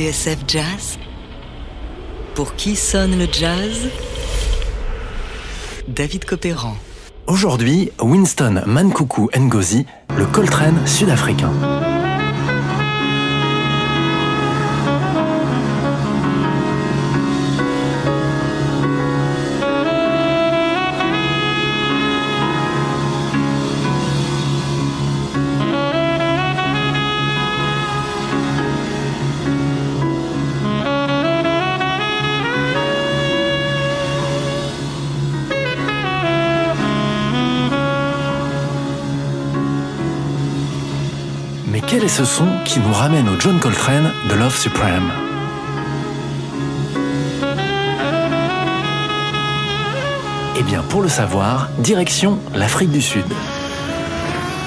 TSF 0.00 0.38
Jazz 0.48 0.98
Pour 2.34 2.54
qui 2.54 2.74
sonne 2.74 3.18
le 3.18 3.26
jazz? 3.30 3.90
David 5.88 6.24
Copéran. 6.24 6.74
Aujourd'hui, 7.26 7.90
Winston 8.00 8.62
Mankuku 8.64 9.28
Ngozi, 9.38 9.84
le 10.16 10.24
Coltrane 10.24 10.86
sud-africain. 10.86 11.79
Ce 42.10 42.24
son 42.24 42.46
qui 42.64 42.80
nous 42.80 42.92
ramène 42.92 43.28
au 43.28 43.38
John 43.38 43.60
Coltrane 43.60 44.10
de 44.28 44.34
Love 44.34 44.56
Supreme 44.56 45.12
Eh 50.58 50.62
bien, 50.64 50.82
pour 50.88 51.02
le 51.02 51.08
savoir, 51.08 51.68
direction 51.78 52.38
l'Afrique 52.52 52.90
du 52.90 53.00
Sud. 53.00 53.24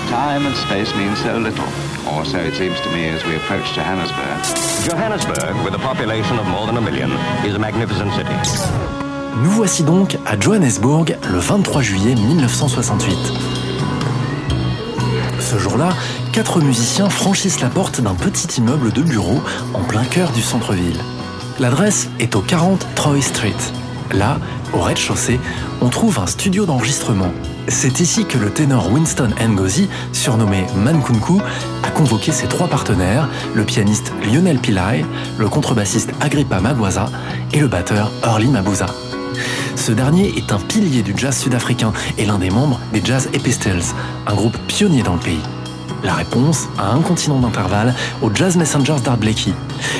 Time 0.07 0.45
and 0.47 0.55
space 0.55 0.95
mean 0.95 1.13
so 1.17 1.37
little, 1.37 1.65
or 2.07 2.25
so 2.25 2.37
it 2.37 2.55
seems 2.55 2.79
to 2.81 2.89
me 2.91 3.09
as 3.09 3.25
we 3.25 3.35
approach 3.35 3.75
Johannesburg. 3.75 4.89
Johannesburg, 4.89 5.65
with 5.65 5.75
a 5.75 5.79
population 5.79 6.39
of 6.39 6.47
more 6.47 6.65
than 6.65 6.77
a 6.77 6.81
million, 6.81 7.11
is 7.45 7.55
a 7.55 7.59
magnificent 7.59 8.13
city. 8.13 8.33
Nous 9.43 9.51
voici 9.51 9.83
donc 9.83 10.17
à 10.25 10.39
Johannesburg 10.39 11.17
le 11.29 11.39
23 11.39 11.81
juillet 11.81 12.15
1968. 12.15 13.17
Ce 15.41 15.57
jour-là, 15.57 15.89
quatre 16.33 16.61
musiciens 16.61 17.09
franchissent 17.09 17.61
la 17.61 17.69
porte 17.69 18.01
d'un 18.01 18.15
petit 18.15 18.47
immeuble 18.59 18.91
de 18.91 19.03
bureaux 19.03 19.39
en 19.75 19.81
plein 19.83 20.03
cœur 20.03 20.31
du 20.31 20.41
centre-ville. 20.41 20.97
L'adresse 21.59 22.09
est 22.19 22.35
au 22.35 22.41
40 22.41 22.87
Troy 22.95 23.21
Street. 23.21 23.55
Là, 24.11 24.39
au 24.73 24.79
rez-de-chaussée, 24.79 25.39
on 25.79 25.89
trouve 25.89 26.17
un 26.17 26.25
studio 26.25 26.65
d'enregistrement. 26.65 27.31
C'est 27.67 27.99
ici 27.99 28.25
que 28.25 28.39
le 28.39 28.49
ténor 28.49 28.91
Winston 28.91 29.29
Ngozi, 29.47 29.87
surnommé 30.11 30.65
Mankunku, 30.75 31.39
a 31.83 31.91
convoqué 31.91 32.31
ses 32.31 32.47
trois 32.47 32.67
partenaires, 32.67 33.29
le 33.53 33.63
pianiste 33.63 34.11
Lionel 34.25 34.57
Pillay, 34.57 35.05
le 35.37 35.47
contrebassiste 35.47 36.13
Agrippa 36.19 36.59
Magwaza 36.59 37.09
et 37.53 37.59
le 37.59 37.67
batteur 37.67 38.11
Early 38.23 38.47
Mabuza. 38.47 38.87
Ce 39.75 39.91
dernier 39.91 40.35
est 40.35 40.51
un 40.51 40.59
pilier 40.59 41.03
du 41.03 41.13
jazz 41.15 41.37
sud-africain 41.37 41.93
et 42.17 42.25
l'un 42.25 42.39
des 42.39 42.49
membres 42.49 42.79
des 42.91 43.01
Jazz 43.03 43.29
Epistles, 43.33 43.93
un 44.25 44.33
groupe 44.33 44.57
pionnier 44.67 45.03
dans 45.03 45.13
le 45.13 45.19
pays. 45.19 45.39
La 46.03 46.15
réponse 46.15 46.67
à 46.77 46.91
un 46.91 47.01
continent 47.01 47.39
d'intervalle 47.39 47.93
aux 48.21 48.33
Jazz 48.33 48.57
Messengers 48.57 49.01
d'Art 49.03 49.17
Blakey. 49.17 49.53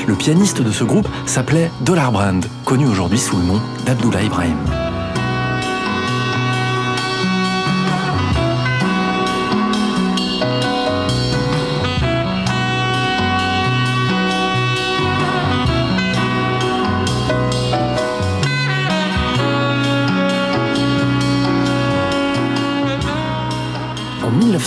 Le 0.06 0.14
pianiste 0.14 0.60
de 0.60 0.70
ce 0.70 0.84
groupe 0.84 1.08
s'appelait 1.24 1.70
Dollar 1.80 2.12
Brand, 2.12 2.44
connu 2.64 2.86
aujourd'hui 2.86 3.18
sous 3.18 3.36
le 3.38 3.44
nom 3.44 3.60
d'Abdullah 3.86 4.22
Ibrahim. 4.22 4.93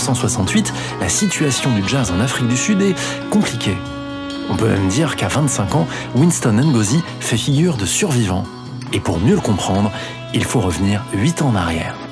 1968, 0.08 0.72
la 1.00 1.08
situation 1.08 1.70
du 1.74 1.86
jazz 1.86 2.10
en 2.10 2.20
Afrique 2.20 2.48
du 2.48 2.56
Sud 2.56 2.80
est 2.80 2.94
compliquée. 3.30 3.76
On 4.48 4.56
peut 4.56 4.68
même 4.68 4.88
dire 4.88 5.16
qu'à 5.16 5.28
25 5.28 5.74
ans, 5.74 5.86
Winston 6.14 6.54
Ngozi 6.54 7.02
fait 7.20 7.36
figure 7.36 7.76
de 7.76 7.84
survivant. 7.84 8.44
Et 8.94 9.00
pour 9.00 9.18
mieux 9.18 9.34
le 9.34 9.40
comprendre, 9.40 9.92
il 10.32 10.44
faut 10.44 10.60
revenir 10.60 11.04
8 11.12 11.42
ans 11.42 11.48
en 11.48 11.56
arrière. 11.56 12.07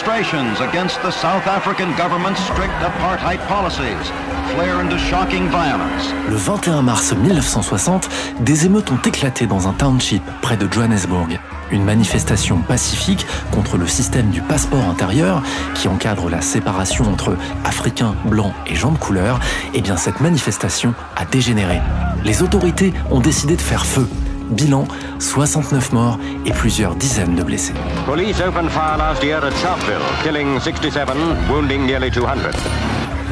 Demonstrations 0.00 0.60
against 0.62 1.02
the 1.02 1.10
South 1.10 1.46
African 1.46 1.94
government's 1.94 2.40
strict 2.44 2.72
apartheid 2.80 3.38
policies 3.48 4.10
flare 4.54 4.80
into 4.80 4.96
shocking 4.96 5.46
violence. 5.50 6.14
Le 6.26 6.36
21 6.36 6.80
mars 6.80 7.12
1960, 7.12 8.08
des 8.40 8.64
émeutes 8.64 8.90
ont 8.90 9.02
éclaté 9.04 9.46
dans 9.46 9.68
un 9.68 9.74
township 9.74 10.22
près 10.40 10.56
de 10.56 10.66
Johannesburg. 10.72 11.28
Une 11.70 11.84
manifestation 11.84 12.62
pacifique 12.62 13.26
contre 13.50 13.76
le 13.76 13.86
système 13.86 14.30
du 14.30 14.40
passeport 14.40 14.84
intérieur 14.84 15.42
qui 15.74 15.86
encadre 15.86 16.30
la 16.30 16.40
séparation 16.40 17.04
entre 17.04 17.36
Africains, 17.64 18.14
Blancs 18.24 18.54
et 18.66 18.76
gens 18.76 18.92
de 18.92 18.98
couleur, 18.98 19.38
eh 19.74 19.82
bien 19.82 19.98
cette 19.98 20.20
manifestation 20.20 20.94
a 21.14 21.26
dégénéré. 21.26 21.78
Les 22.24 22.42
autorités 22.42 22.94
ont 23.10 23.20
décidé 23.20 23.54
de 23.54 23.62
faire 23.62 23.84
feu. 23.84 24.08
Bilan, 24.50 24.86
69 25.18 25.92
morts 25.92 26.18
et 26.44 26.52
plusieurs 26.52 26.94
dizaines 26.96 27.36
de 27.36 27.42
blessés. 27.42 27.74
Police 28.06 28.40
opened 28.40 28.70
fire 28.70 28.96
last 28.98 29.22
year 29.22 29.42
at 29.44 29.52
Sharpeville, 29.52 30.02
killing 30.22 30.58
67, 30.58 31.08
wounding 31.48 31.86
nearly 31.86 32.10
200. 32.10 32.26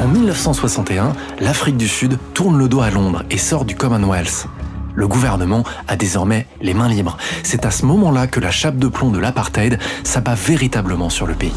En 0.01 0.07
1961, 0.07 1.12
l'Afrique 1.41 1.77
du 1.77 1.89
Sud 1.89 2.19
tourne 2.34 2.57
le 2.57 2.69
dos 2.69 2.81
à 2.81 2.91
Londres 2.91 3.25
et 3.31 3.39
sort 3.39 3.65
du 3.65 3.75
Commonwealth. 3.75 4.47
Le 4.95 5.09
gouvernement 5.09 5.65
a 5.89 5.97
désormais 5.97 6.47
les 6.61 6.75
mains 6.75 6.89
libres. 6.89 7.17
C'est 7.43 7.65
à 7.65 7.71
ce 7.71 7.84
moment-là 7.87 8.27
que 8.27 8.41
la 8.41 8.51
chape 8.51 8.78
de 8.78 8.89
plomb 8.89 9.11
de 9.11 9.19
l'apartheid 9.19 9.78
s'abat 10.05 10.34
véritablement 10.34 11.11
sur 11.11 11.27
le 11.27 11.34
pays. 11.34 11.53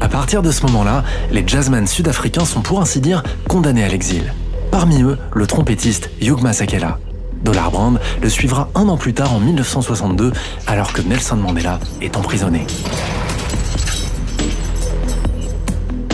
À 0.00 0.08
partir 0.08 0.42
de 0.42 0.50
ce 0.50 0.66
moment-là, 0.66 1.04
les 1.30 1.44
jazzmen 1.46 1.86
sud-africains 1.86 2.44
sont 2.44 2.60
pour 2.60 2.80
ainsi 2.80 3.00
dire 3.00 3.22
condamnés 3.48 3.84
à 3.84 3.88
l'exil. 3.88 4.32
Parmi 4.72 5.02
eux, 5.02 5.18
le 5.34 5.46
trompettiste 5.46 6.10
Hugh 6.22 6.40
Masekela. 6.40 6.98
Dollar 7.44 7.70
Brand 7.70 8.00
le 8.22 8.28
suivra 8.30 8.70
un 8.74 8.88
an 8.88 8.96
plus 8.96 9.12
tard 9.12 9.34
en 9.34 9.38
1962, 9.38 10.32
alors 10.66 10.94
que 10.94 11.02
Nelson 11.02 11.36
Mandela 11.36 11.78
est 12.00 12.16
emprisonné. 12.16 12.66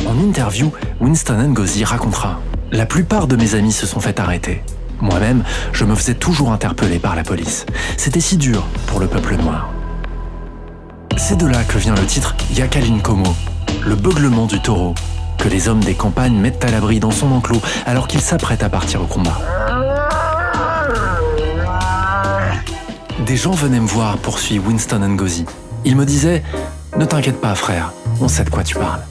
En 0.06 0.18
interview, 0.18 0.72
Winston 1.00 1.38
Ngozi 1.50 1.84
racontera 1.84 2.40
La 2.72 2.84
plupart 2.84 3.28
de 3.28 3.36
mes 3.36 3.54
amis 3.54 3.72
se 3.72 3.86
sont 3.86 4.00
fait 4.00 4.18
arrêter. 4.18 4.62
Moi-même, 5.00 5.44
je 5.72 5.84
me 5.84 5.94
faisais 5.94 6.14
toujours 6.14 6.50
interpeller 6.50 6.98
par 6.98 7.14
la 7.14 7.22
police. 7.22 7.64
C'était 7.96 8.20
si 8.20 8.36
dur 8.36 8.66
pour 8.88 8.98
le 8.98 9.06
peuple 9.06 9.36
noir. 9.36 9.70
C'est 11.16 11.38
de 11.38 11.46
là 11.46 11.62
que 11.62 11.78
vient 11.78 11.94
le 11.94 12.06
titre 12.06 12.34
Yakalin 12.52 12.98
Komo, 12.98 13.34
le 13.86 13.94
beuglement 13.94 14.46
du 14.46 14.60
taureau, 14.60 14.94
que 15.38 15.48
les 15.48 15.68
hommes 15.68 15.82
des 15.82 15.94
campagnes 15.94 16.36
mettent 16.36 16.64
à 16.64 16.70
l'abri 16.70 17.00
dans 17.00 17.10
son 17.10 17.32
enclos 17.32 17.62
alors 17.86 18.08
qu'ils 18.08 18.20
s'apprêtent 18.20 18.62
à 18.62 18.68
partir 18.68 19.02
au 19.02 19.06
combat. 19.06 19.38
Des 23.24 23.36
gens 23.36 23.52
venaient 23.52 23.80
me 23.80 23.86
voir, 23.86 24.18
poursuit 24.18 24.58
Winston 24.58 25.00
Ngozi. 25.00 25.44
Ils 25.84 25.96
me 25.96 26.04
disaient 26.04 26.42
Ne 26.96 27.04
t'inquiète 27.04 27.40
pas, 27.40 27.54
frère, 27.54 27.92
on 28.20 28.28
sait 28.28 28.44
de 28.44 28.50
quoi 28.50 28.64
tu 28.64 28.74
parles. 28.74 29.02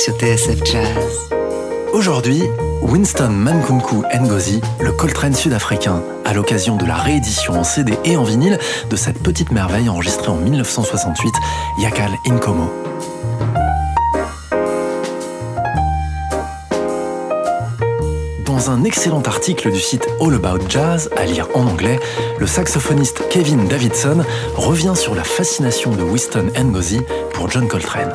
Sur 0.00 0.14
TSF 0.14 0.64
Jazz. 0.64 1.28
Aujourd'hui, 1.92 2.42
Winston 2.80 3.28
Mankunku 3.28 4.02
Ngozi, 4.18 4.62
le 4.80 4.92
Coltrane 4.92 5.34
sud-africain, 5.34 6.02
à 6.24 6.32
l'occasion 6.32 6.76
de 6.76 6.86
la 6.86 6.94
réédition 6.94 7.60
en 7.60 7.64
CD 7.64 7.92
et 8.06 8.16
en 8.16 8.22
vinyle 8.22 8.58
de 8.88 8.96
cette 8.96 9.22
petite 9.22 9.52
merveille 9.52 9.90
enregistrée 9.90 10.30
en 10.30 10.36
1968, 10.36 11.34
Yakal 11.80 12.12
Inkomo. 12.26 12.70
Dans 18.46 18.70
un 18.70 18.84
excellent 18.84 19.22
article 19.22 19.70
du 19.70 19.80
site 19.80 20.08
All 20.22 20.34
About 20.34 20.66
Jazz, 20.70 21.10
à 21.18 21.26
lire 21.26 21.48
en 21.54 21.66
anglais, 21.66 22.00
le 22.38 22.46
saxophoniste 22.46 23.28
Kevin 23.28 23.68
Davidson 23.68 24.24
revient 24.54 24.94
sur 24.96 25.14
la 25.14 25.24
fascination 25.24 25.90
de 25.90 26.02
Winston 26.02 26.46
Ngozi 26.56 27.00
pour 27.34 27.50
John 27.50 27.68
Coltrane 27.68 28.14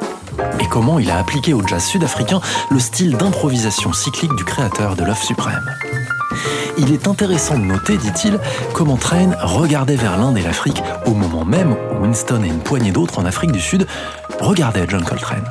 et 0.59 0.67
comment 0.67 0.99
il 0.99 1.09
a 1.09 1.17
appliqué 1.17 1.53
au 1.53 1.65
jazz 1.65 1.83
sud-africain 1.83 2.39
le 2.69 2.79
style 2.79 3.17
d'improvisation 3.17 3.93
cyclique 3.93 4.35
du 4.35 4.43
créateur 4.43 4.95
de 4.95 5.03
l'œuf 5.03 5.23
suprême. 5.23 5.63
Il 6.77 6.91
est 6.91 7.07
intéressant 7.07 7.57
de 7.57 7.63
noter, 7.63 7.97
dit-il, 7.97 8.39
comment 8.73 8.97
Train 8.97 9.31
regardait 9.41 9.95
vers 9.95 10.17
l'Inde 10.17 10.37
et 10.37 10.41
l'Afrique 10.41 10.83
au 11.05 11.11
moment 11.11 11.45
même 11.45 11.73
où 11.73 12.01
Winston 12.01 12.43
et 12.43 12.47
une 12.47 12.59
poignée 12.59 12.91
d'autres 12.91 13.19
en 13.19 13.25
Afrique 13.25 13.51
du 13.51 13.61
Sud 13.61 13.87
regardaient 14.39 14.85
John 14.87 15.03
Coltrane. 15.03 15.45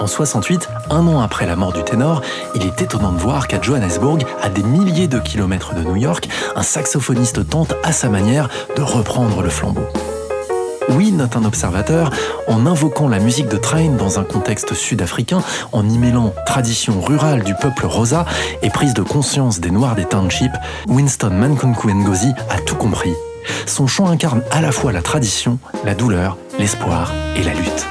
En 0.00 0.06
68, 0.06 0.68
un 0.90 1.06
an 1.06 1.20
après 1.20 1.46
la 1.46 1.54
mort 1.54 1.72
du 1.72 1.84
ténor, 1.84 2.22
il 2.56 2.66
est 2.66 2.82
étonnant 2.82 3.12
de 3.12 3.18
voir 3.18 3.46
qu'à 3.46 3.60
Johannesburg, 3.60 4.18
à 4.42 4.48
des 4.48 4.64
milliers 4.64 5.06
de 5.06 5.20
kilomètres 5.20 5.74
de 5.74 5.82
New 5.82 5.96
York, 5.96 6.28
un 6.56 6.62
saxophoniste 6.64 7.48
tente 7.48 7.74
à 7.84 7.92
sa 7.92 8.08
manière 8.08 8.48
de 8.76 8.82
reprendre 8.82 9.42
le 9.42 9.48
flambeau. 9.48 9.86
Oui, 10.90 11.12
note 11.12 11.36
un 11.36 11.44
observateur, 11.44 12.10
en 12.48 12.66
invoquant 12.66 13.08
la 13.08 13.18
musique 13.18 13.48
de 13.48 13.56
Train 13.56 13.90
dans 13.90 14.18
un 14.18 14.24
contexte 14.24 14.74
sud-africain, 14.74 15.42
en 15.72 15.88
y 15.88 15.98
mêlant 15.98 16.34
tradition 16.46 17.00
rurale 17.00 17.42
du 17.42 17.54
peuple 17.54 17.86
rosa 17.86 18.26
et 18.62 18.70
prise 18.70 18.94
de 18.94 19.02
conscience 19.02 19.60
des 19.60 19.70
Noirs 19.70 19.94
des 19.94 20.04
townships, 20.04 20.56
Winston 20.88 21.30
Mankunku 21.30 21.88
Ngozi 21.88 22.32
a 22.50 22.58
tout 22.58 22.76
compris. 22.76 23.12
Son 23.66 23.86
chant 23.86 24.08
incarne 24.08 24.42
à 24.50 24.60
la 24.60 24.72
fois 24.72 24.92
la 24.92 25.02
tradition, 25.02 25.58
la 25.84 25.94
douleur, 25.94 26.36
l'espoir 26.58 27.12
et 27.36 27.42
la 27.42 27.54
lutte. 27.54 27.86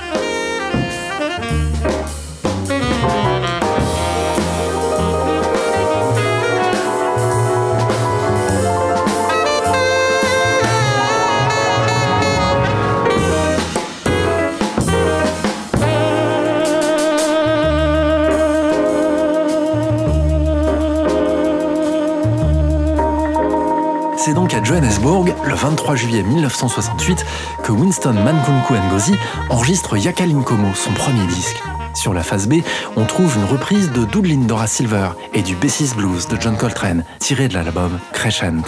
Johannesburg, 24.72 25.36
le 25.46 25.54
23 25.54 25.98
juillet 25.98 26.24
1968, 26.24 27.26
que 27.62 27.74
Winston 27.74 28.14
Mankunku 28.14 28.74
Ngozi 28.74 29.16
enregistre 29.50 29.98
Yakalinkomo, 29.98 30.74
son 30.74 30.94
premier 30.94 31.28
disque. 31.28 31.62
Sur 31.94 32.14
la 32.14 32.24
face 32.24 32.48
B, 32.48 32.62
on 32.96 33.04
trouve 33.04 33.36
une 33.36 33.44
reprise 33.44 33.92
de 33.92 34.06
Doodlin 34.06 34.46
Dora 34.48 34.68
Silver 34.68 35.10
et 35.34 35.42
du 35.42 35.58
Bessis 35.58 35.94
Blues 35.94 36.26
de 36.30 36.38
John 36.40 36.56
Coltrane, 36.56 37.04
tiré 37.20 37.50
de 37.50 37.56
l'album 37.56 38.00
Crescent. 38.14 38.64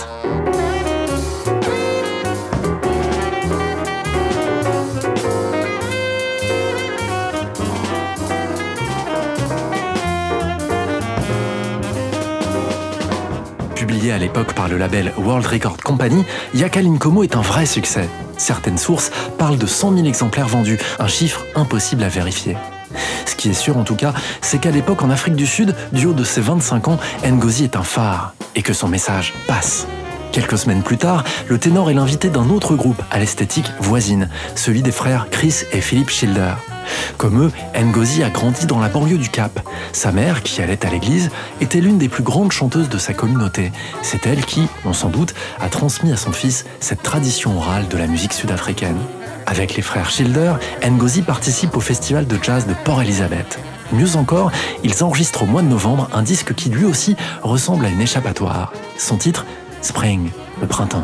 Par 14.42 14.68
le 14.68 14.78
label 14.78 15.14
World 15.18 15.46
Record 15.46 15.78
Company, 15.78 16.26
Yakalinkomo 16.56 17.24
est 17.24 17.36
un 17.36 17.42
vrai 17.42 17.66
succès. 17.66 18.10
Certaines 18.38 18.80
sources 18.80 19.12
parlent 19.38 19.58
de 19.58 19.68
100 19.68 19.96
000 19.96 20.08
exemplaires 20.08 20.48
vendus, 20.48 20.80
un 21.00 21.08
chiffre 21.08 21.46
impossible 21.56 22.04
à 22.04 22.10
vérifier. 22.10 22.58
Ce 23.26 23.36
qui 23.36 23.50
est 23.50 23.54
sûr 23.54 23.78
en 23.78 23.84
tout 23.84 23.96
cas, 23.96 24.14
c'est 24.42 24.58
qu'à 24.58 24.72
l'époque 24.72 25.04
en 25.04 25.10
Afrique 25.10 25.36
du 25.36 25.46
Sud, 25.46 25.76
du 25.92 26.08
haut 26.08 26.14
de 26.14 26.24
ses 26.24 26.42
25 26.42 26.88
ans, 26.88 27.00
Ngozi 27.26 27.64
est 27.64 27.76
un 27.76 27.84
phare 27.84 28.34
et 28.56 28.64
que 28.64 28.74
son 28.74 28.88
message 28.88 29.34
passe. 29.48 29.88
Quelques 30.34 30.58
semaines 30.58 30.82
plus 30.82 30.98
tard, 30.98 31.24
le 31.48 31.60
ténor 31.60 31.92
est 31.92 31.94
l'invité 31.94 32.32
d'un 32.32 32.50
autre 32.50 32.76
groupe 32.76 33.00
à 33.12 33.20
l'esthétique 33.20 33.68
voisine, 33.80 34.30
celui 34.56 34.82
des 34.82 34.92
frères 34.92 35.28
Chris 35.30 35.58
et 35.72 35.80
Philippe 35.80 36.10
Schilder. 36.10 36.56
Comme 37.18 37.40
eux, 37.40 37.52
Ngozi 37.80 38.24
a 38.24 38.32
grandi 38.32 38.66
dans 38.66 38.80
la 38.80 38.90
banlieue 38.90 39.20
du 39.20 39.30
Cap. 39.30 39.60
Sa 39.92 40.12
mère, 40.12 40.42
qui 40.42 40.60
allait 40.64 40.84
à 40.88 40.90
l'église, 40.90 41.30
était 41.62 41.82
l'une 41.82 42.00
des 42.00 42.10
plus 42.10 42.24
grandes 42.24 42.52
chanteuses 42.52 42.90
de 42.90 42.98
sa 42.98 43.14
communauté. 43.14 43.72
C'est 44.02 44.26
elle 44.26 44.44
qui, 44.44 44.68
on 44.86 44.94
s'en 44.94 45.10
doute, 45.10 45.36
a 45.62 45.70
transmis 45.70 46.12
à 46.12 46.18
son 46.18 46.32
fils 46.32 46.66
cette 46.80 47.04
tradition 47.04 47.56
orale 47.56 47.88
de 47.88 47.98
la 47.98 48.08
musique 48.08 48.34
sud-africaine. 48.34 48.98
Avec 49.46 49.76
les 49.76 49.84
frères 49.84 50.10
Schilder, 50.10 50.56
Ngozi 50.84 51.22
participe 51.22 51.78
au 51.78 51.80
festival 51.80 52.26
de 52.26 52.40
jazz 52.42 52.66
de 52.66 52.74
Port 52.84 53.04
Elizabeth. 53.04 53.60
Mieux 53.92 54.16
encore, 54.16 54.52
ils 54.84 55.04
enregistrent 55.04 55.44
au 55.44 55.46
mois 55.46 55.62
de 55.62 55.68
novembre 55.68 56.10
un 56.12 56.24
disque 56.24 56.56
qui 56.56 56.70
lui 56.70 56.86
aussi 56.86 57.16
ressemble 57.44 57.86
à 57.86 57.90
une 57.90 58.02
échappatoire. 58.02 58.74
Son 58.98 59.18
titre, 59.18 59.46
Spring, 59.84 60.32
le 60.62 60.68
printemps. 60.68 61.04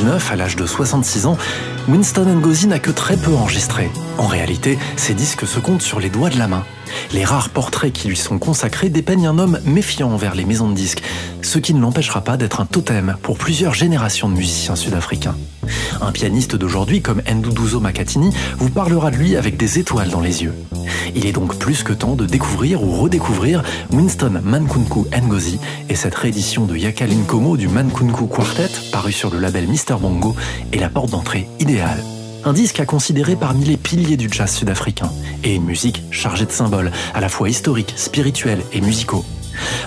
2009 0.00 0.32
à 0.32 0.36
l'âge 0.36 0.56
de 0.56 0.66
66 0.66 1.26
ans, 1.26 1.36
Winston 1.88 2.24
Ngozi 2.24 2.66
n'a 2.68 2.78
que 2.78 2.90
très 2.90 3.16
peu 3.16 3.34
enregistré. 3.34 3.90
En 4.16 4.26
réalité, 4.26 4.78
ses 4.96 5.12
disques 5.12 5.46
se 5.46 5.58
comptent 5.58 5.82
sur 5.82 6.00
les 6.00 6.08
doigts 6.08 6.30
de 6.30 6.38
la 6.38 6.48
main. 6.48 6.64
Les 7.12 7.24
rares 7.24 7.50
portraits 7.50 7.92
qui 7.92 8.08
lui 8.08 8.16
sont 8.16 8.38
consacrés 8.38 8.88
dépeignent 8.88 9.26
un 9.26 9.38
homme 9.38 9.60
méfiant 9.66 10.10
envers 10.10 10.34
les 10.34 10.46
maisons 10.46 10.70
de 10.70 10.74
disques, 10.74 11.02
ce 11.42 11.58
qui 11.58 11.74
ne 11.74 11.80
l'empêchera 11.80 12.22
pas 12.22 12.38
d'être 12.38 12.60
un 12.60 12.66
totem 12.66 13.16
pour 13.22 13.36
plusieurs 13.36 13.74
générations 13.74 14.28
de 14.30 14.34
musiciens 14.34 14.76
sud-africains. 14.76 15.36
Un 16.00 16.12
pianiste 16.12 16.56
d'aujourd'hui 16.56 17.02
comme 17.02 17.22
Nduduzo 17.30 17.80
Makatini 17.80 18.30
vous 18.58 18.70
parlera 18.70 19.10
de 19.10 19.16
lui 19.16 19.36
avec 19.36 19.56
des 19.56 19.78
étoiles 19.78 20.10
dans 20.10 20.20
les 20.20 20.42
yeux. 20.42 20.54
Il 21.14 21.26
est 21.26 21.32
donc 21.32 21.56
plus 21.56 21.82
que 21.82 21.92
temps 21.92 22.14
de 22.14 22.26
découvrir 22.26 22.82
ou 22.82 22.90
redécouvrir 23.00 23.62
Winston 23.92 24.40
Mankunku 24.42 25.06
Ngozi 25.10 25.58
et 25.88 25.94
cette 25.94 26.14
réédition 26.14 26.66
de 26.66 26.76
Yakalin 26.76 27.22
Komo 27.26 27.56
du 27.56 27.68
Mankunku 27.68 28.26
Quartet, 28.26 28.70
paru 28.92 29.12
sur 29.12 29.30
le 29.30 29.38
label 29.38 29.66
Mr 29.66 29.96
Bongo, 30.00 30.34
est 30.72 30.78
la 30.78 30.88
porte 30.88 31.10
d'entrée 31.10 31.48
idéale. 31.58 32.02
Un 32.44 32.54
disque 32.54 32.80
à 32.80 32.86
considérer 32.86 33.36
parmi 33.36 33.64
les 33.64 33.76
piliers 33.76 34.16
du 34.16 34.28
jazz 34.30 34.50
sud-africain, 34.50 35.10
et 35.44 35.56
une 35.56 35.64
musique 35.64 36.02
chargée 36.10 36.46
de 36.46 36.50
symboles, 36.50 36.90
à 37.12 37.20
la 37.20 37.28
fois 37.28 37.50
historiques, 37.50 37.92
spirituels 37.96 38.62
et 38.72 38.80
musicaux. 38.80 39.24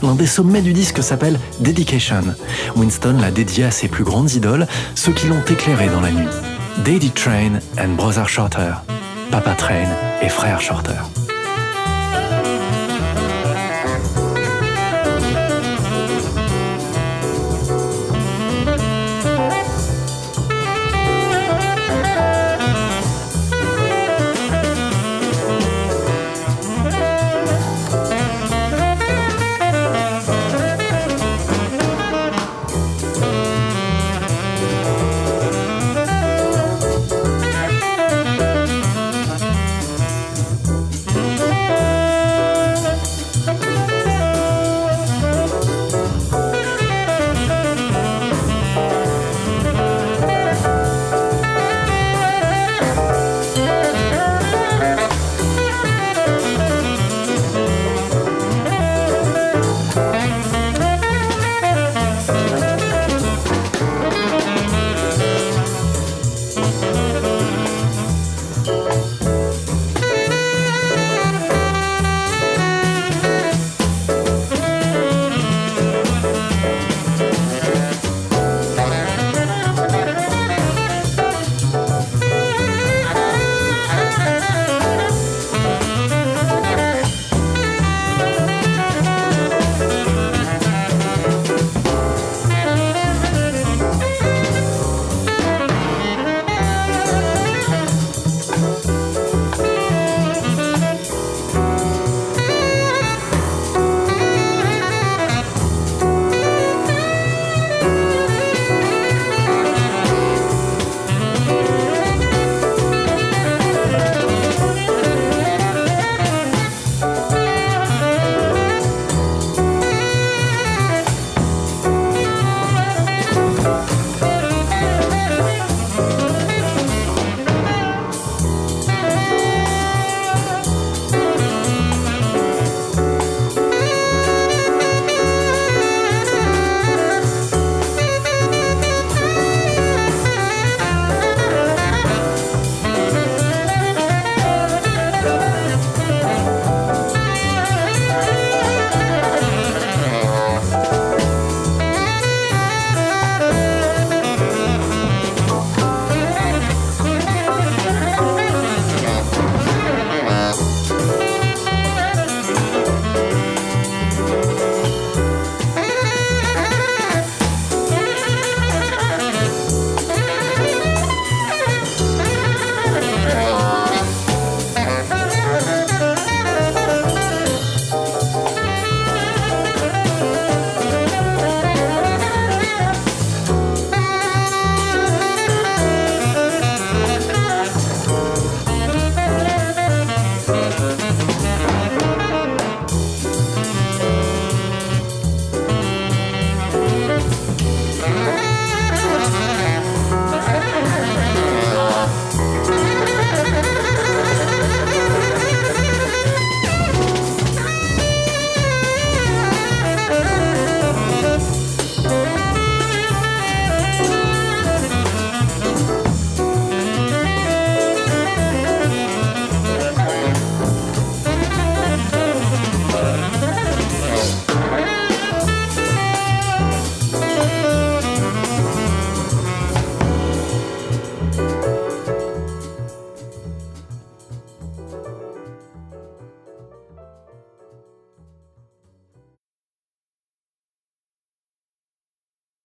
L'un 0.01 0.15
des 0.15 0.27
sommets 0.27 0.61
du 0.61 0.73
disque 0.73 1.03
s'appelle 1.03 1.39
Dedication. 1.59 2.23
Winston 2.75 3.17
l'a 3.19 3.31
dédié 3.31 3.65
à 3.65 3.71
ses 3.71 3.87
plus 3.87 4.03
grandes 4.03 4.33
idoles, 4.33 4.67
ceux 4.95 5.11
qui 5.11 5.27
l'ont 5.27 5.43
éclairé 5.49 5.87
dans 5.87 6.01
la 6.01 6.11
nuit. 6.11 6.27
Daddy 6.85 7.11
Train 7.11 7.59
and 7.77 7.95
Brother 7.95 8.27
Shorter. 8.27 8.73
Papa 9.31 9.55
Train 9.55 9.87
et 10.21 10.29
Frère 10.29 10.61
Shorter. 10.61 11.22